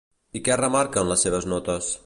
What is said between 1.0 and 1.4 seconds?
en les